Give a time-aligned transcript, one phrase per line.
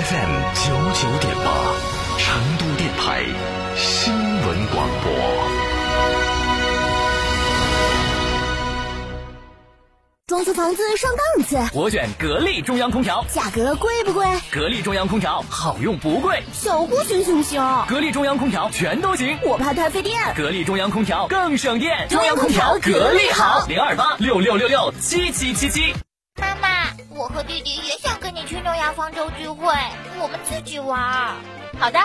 [0.00, 1.52] ，FM 九九点八，
[2.16, 3.22] 成都电台
[3.76, 5.12] 新闻广播。
[10.26, 14.26] 装修房子上档次，我选格力中央空调，价格贵不贵？
[14.50, 17.62] 格力中央空调好用不贵，小户型行不行？
[17.86, 19.38] 格力中央空调全都行。
[19.42, 20.18] 我怕太费电。
[20.34, 25.94] 格力中央空调更省电，中央空调格力好零二八六六六六七七七七。
[26.40, 26.68] 妈妈，
[27.10, 28.09] 我和弟弟也想
[28.80, 29.70] 亚方舟聚会，
[30.18, 30.98] 我们自己玩。
[31.78, 31.98] 好的，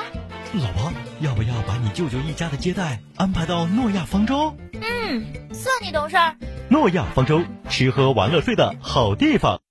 [0.52, 4.54] 老婆，要不要把你舅舅一家的接待安排到诺亚方舟？
[4.74, 6.36] 嗯，算你懂事儿。
[6.68, 9.62] 诺亚方舟，吃喝玩乐睡的好地方。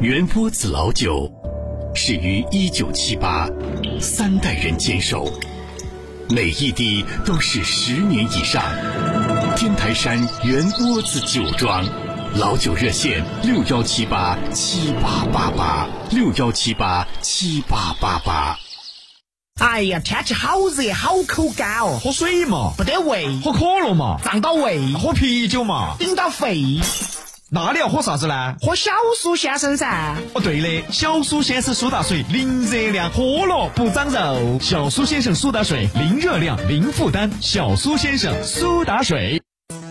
[0.00, 1.28] 原波子老酒，
[1.92, 3.48] 始于一九七八，
[3.98, 5.28] 三代人坚守，
[6.30, 8.62] 每一滴都是十年以上。
[9.56, 11.84] 天台山原窝子酒庄，
[12.36, 18.58] 老酒热线六幺七八七八八八六幺七八七八八八。
[19.60, 26.80] 哎呀，天气好热，好口干哦，喝水嘛，不得胃，喝可乐嘛，胀到胃，喝啤酒嘛，顶到肺。
[27.50, 28.56] 那你要喝啥子呢？
[28.62, 30.16] 喝小苏先生噻。
[30.32, 34.58] 哦，对的，小苏先生苏打水，零热量，喝了不长肉。
[34.58, 37.30] 小苏先生苏打水，零热量，零负担。
[37.42, 39.41] 小苏先生苏打水。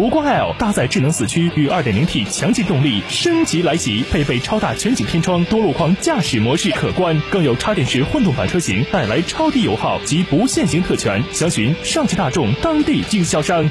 [0.00, 11.20] 途观 L 搭载智能四驱与 2.0T 强劲动力升级来袭，配备超大全景天窗、多路况驾驶模式可观，更有插电式混动版车型带来超低油耗及不限行特权。
[11.32, 13.68] 详询上汽大众当地经销商。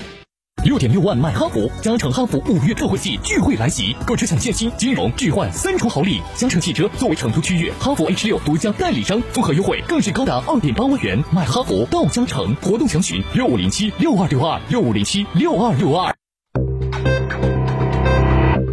[0.66, 6.20] 六点六万买哈弗，嘉诚哈弗五月特惠季聚会来袭，购车享现金、金融置换三重好礼。
[6.36, 11.24] 嘉诚汽车作为成都区域哈弗 H 六独家代理商，综合优惠更是高达二点八万元。
[11.32, 16.17] 买哈弗到嘉诚，活动详询六五零七六二六二六五零七六二六二。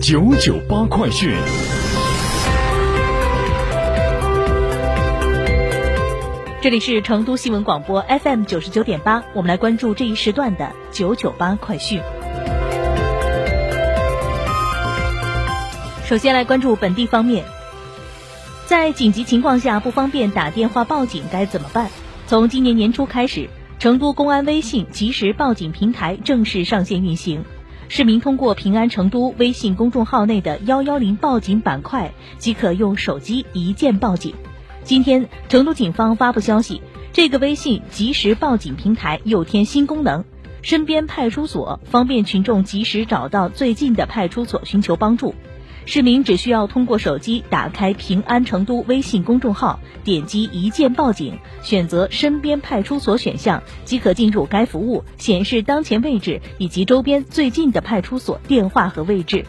[0.07, 1.35] 九九八快讯。
[6.61, 12.03] 这里是成都新闻广播 FM 九十九点八，我们来关注这一时段的九九八快讯。
[16.05, 17.47] 首先来关注本地方面，
[18.67, 21.89] 在紧急情况下不方便打电话报警该怎么办？
[22.27, 23.49] 从今年年初开始，
[23.79, 27.43] 成都公安微信即时报警平台正式上线运行。
[27.89, 34.35] 市民通过“平安成都”微信公众号内的“幺幺零”报警板块，即可用手机一键报警。
[34.83, 40.25] 今天，成都警方发布消息，这个微信即时报警平台又添新功能
[40.63, 45.35] “身边派出所”，方便群众及时找到最近的派出所寻求帮助。
[45.87, 59.45] 市民只需要通过手机打开“平安成都”微信公众号，点击一键报警，选择“身边派出所”选项，即可进入该服务，显示当前位置以及周边最近的派出所电话和位置。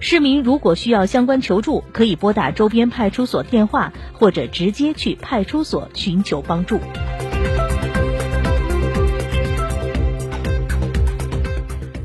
[0.00, 6.80] 市民如果需要相关求助，可以拨打周边派出所电话，或者直接去派出所寻求帮助。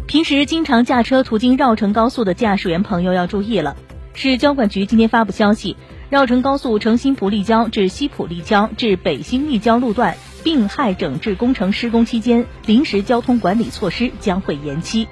[0.09, 3.77] 平时经常驾车途经绕城高速的驾驶员朋友要注意了，
[4.15, 5.77] 市交管局今天发布消息，
[6.09, 15.07] 绕城高速城新浦立交至西浦立交至北新立交路段病害整治工程施工期间，临时交通管理措施将会延期。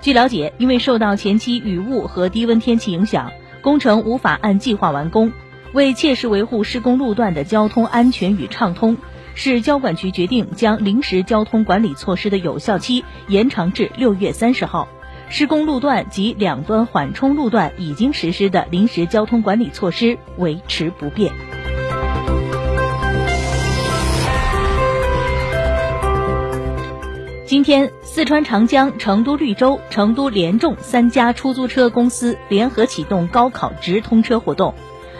[0.00, 3.30] 据了解，因为受到前期雨雾和低温天气影响，
[3.60, 5.30] 工程无法按计划完工。
[5.72, 8.96] 为切实维护施工路段的交通安全与畅通，
[9.34, 14.88] 市交管局决定将临时交通管理措施的有效期延长至六月三十号。
[15.28, 21.32] 施工路段及两端缓冲路段已经实施的临时交通管理措施维持不变。
[27.46, 34.74] 今天，四川长江、成都绿洲、成都联众三家出租车公司联合启动高考直通车活动。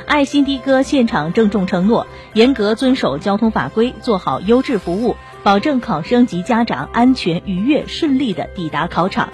[0.07, 9.29] 爱心的哥现场郑重承诺，严格遵守交通法规，做好优质服务，保证考生及家长安全愉悦、顺利的抵达考场。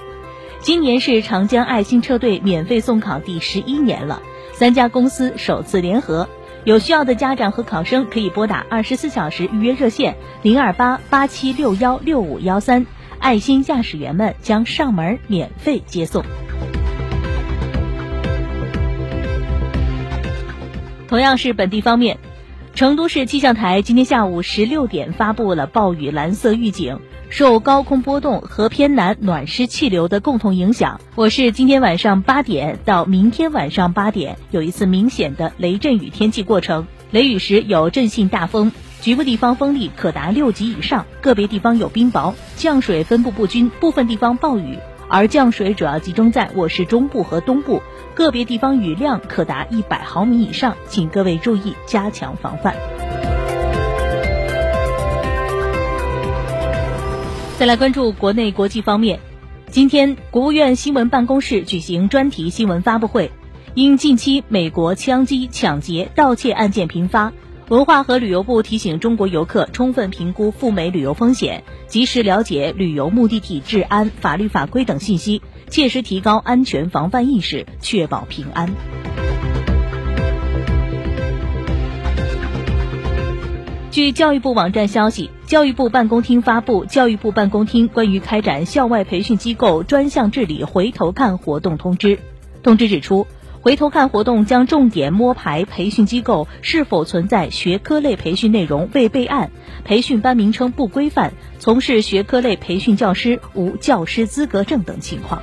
[0.61, 4.23] 今年是长江爱心车队免费送考第十一年了，
[4.53, 6.29] 三家公司首次联合，
[6.65, 12.87] 有需要的家长和考生可以拨打二十四小时预约热线零二八八七六幺六五幺三，
[13.19, 16.25] 爱心驾驶员们将上门免费接送。
[21.09, 22.19] 同样是本地方面，
[22.75, 27.01] 成都市气象台今天下午十六点发布了暴雨蓝色预警。
[27.31, 36.87] 受高空波动和偏南暖湿气流的共同影响，我市今天晚上八点到明天晚上八点有一次明显的雷阵雨天气过程。
[37.11, 38.71] 雷雨时有阵性大风，
[39.01, 44.79] 局部地方风力可达六级以上，个别地方有冰雹，降水分布不均，部分地方暴雨。
[45.09, 47.83] 而降水主要集中在我市中部和东部，
[48.15, 52.75] 个别地方雨量可达一百毫米以上，请各位注意加强防范。
[57.59, 59.19] 再来关注国内国际方面，
[59.71, 63.33] 今天国务院新闻办公室举行专题新闻发布会，
[63.75, 67.33] 因近期美国枪击、抢劫、盗窃案件频发，
[67.69, 78.75] 文化和旅游部提醒中国游客充分评估赴美旅游风险，及时了解旅游目的地治安、法律法规等信息，切实提高安全防范意识，确保平安。
[83.91, 92.17] 据教育部网站消息，教育部办公厅发布《教育部办公厅关于开展校外培训机构专项治理回头看活动通知》。
[92.63, 93.27] 通知指出，
[93.69, 99.51] 回头看活动将重点摸排培训机构是否存在学科类培训内容未备案、
[99.85, 105.43] 培训班名称不规范、从事学科类培训教师无教师资格证等情况。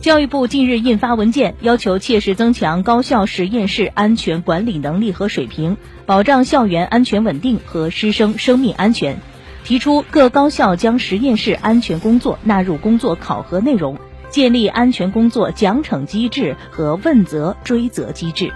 [0.00, 9.20] 教育部近日印发文件，要求切实增强高校实验室安全管理能力和水平，保障校园安全稳定和师生生命安全。
[9.70, 13.96] 提出各高校将实验室安全工作纳入工作考核内容，
[14.28, 18.52] 建立安全工作奖惩机制和问责追责机制。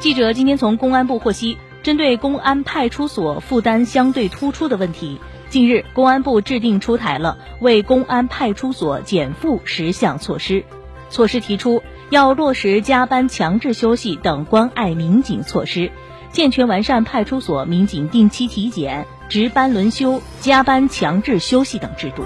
[0.00, 5.20] 记者今天从公安部获悉，针对公安派出所负担相对突出的问题。
[5.48, 10.64] 近日，公安部制定出台了为公安派出所减负十项措施。
[11.08, 15.92] 措施提出，要落实加班强制休息等关爱民警措施，
[16.32, 22.24] 健全完善派出所民警定期体检、值班轮休、加班强制休息等制度。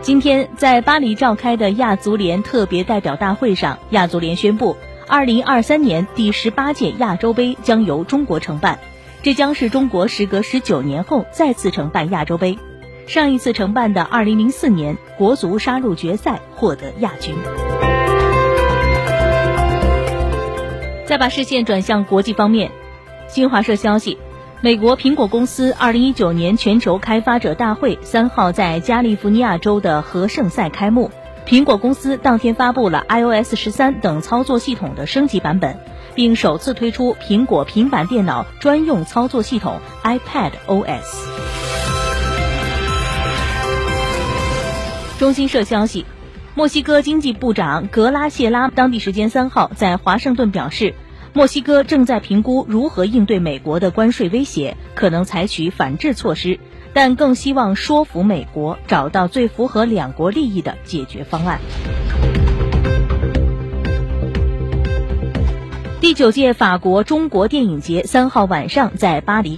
[0.00, 4.74] 今天在巴黎召开的亚足联特别代表大会上，亚足联宣布。
[5.06, 8.78] 二零二三年第十八届亚洲杯将由中国承办，
[9.22, 12.58] 这将是中国时隔十九年后再次承办亚洲杯。
[13.06, 17.34] 上一次承办的二零零四年，国足杀入决赛获得亚军。
[21.08, 22.70] 再把视线转向国际方面，
[23.28, 24.18] 新华社消息，
[24.60, 31.10] 美国苹果公司二零一九年全球开发者大会三号在加利福尼亚州的和盛赛开幕。
[31.46, 35.78] 苹果公司当天发布了 iOS 十三等操作系统的升级版本，
[36.14, 41.00] 并首次推出苹果平板电脑专用操作系统 iPad OS。
[45.18, 46.04] 中新社消息，
[46.58, 50.92] 墨西哥经济部长格拉谢拉当地时间三号在华盛顿表示，
[51.32, 56.58] 墨西哥正在评估如何应对美国的关税威胁，可能采取反制措施。
[56.92, 61.60] 但更希望说服美国找到最符合两国利益的解决方案。
[66.00, 69.56] 第九届法国中国电影节三号晚上在巴黎。